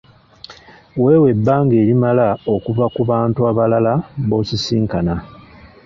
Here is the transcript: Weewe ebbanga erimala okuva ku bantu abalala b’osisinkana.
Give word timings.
Weewe 1.01 1.27
ebbanga 1.33 1.75
erimala 1.83 2.27
okuva 2.53 2.85
ku 2.95 3.01
bantu 3.11 3.39
abalala 3.49 3.93
b’osisinkana. 4.27 5.15